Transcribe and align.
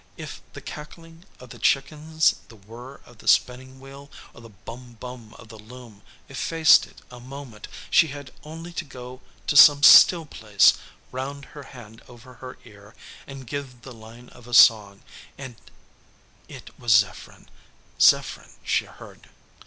If 0.17 0.41
the 0.53 0.61
cackling 0.61 1.25
of 1.39 1.51
the 1.51 1.59
chickens, 1.59 2.33
the 2.47 2.55
whir 2.55 3.01
of 3.05 3.19
the 3.19 3.27
spinning 3.27 3.79
wheel, 3.79 4.09
or 4.33 4.41
the 4.41 4.49
"bum 4.49 4.93
bum" 4.99 5.35
of 5.35 5.49
the 5.49 5.59
loom 5.59 6.01
effaced 6.27 6.87
it 6.87 7.03
a 7.11 7.19
moment, 7.19 7.67
she 7.91 8.07
had 8.07 8.31
only 8.41 8.73
to 8.73 8.83
go 8.83 9.21
to 9.45 9.55
some 9.55 9.83
still 9.83 10.25
place, 10.25 10.73
round 11.11 11.45
her 11.53 11.61
hand 11.77 12.01
over 12.07 12.33
her 12.33 12.57
ear, 12.65 12.95
and 13.27 13.45
give 13.45 13.83
the 13.83 13.93
line 13.93 14.29
of 14.29 14.47
a 14.47 14.55
song, 14.55 15.03
and 15.37 15.55
it 16.47 16.71
was 16.79 16.93
Zepherin 16.93 17.47
Zepherin 17.99 18.53
she 18.63 18.85
heard. 18.85 19.29